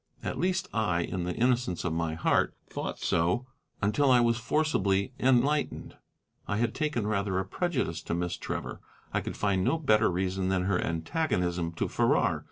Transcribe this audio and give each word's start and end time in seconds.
At 0.23 0.39
least 0.39 0.67
I, 0.73 1.01
in 1.01 1.25
the 1.25 1.35
innocence 1.35 1.83
of 1.85 1.93
my 1.93 2.15
heart, 2.15 2.55
thought 2.67 2.97
so 2.97 3.45
until 3.83 4.09
I 4.09 4.19
was 4.19 4.37
forcibly 4.39 5.13
enlightened. 5.19 5.95
I 6.47 6.57
had 6.57 6.73
taken 6.73 7.05
rather 7.05 7.37
a 7.37 7.45
prejudice 7.45 8.01
to 8.05 8.15
Miss 8.15 8.35
Trevor. 8.35 8.81
I 9.13 9.21
could 9.21 9.37
find 9.37 9.63
no 9.63 9.77
better 9.77 10.09
reason 10.09 10.49
than 10.49 10.63
her 10.63 10.81
antagonism 10.81 11.73
to 11.73 11.87
Farrar. 11.87 12.39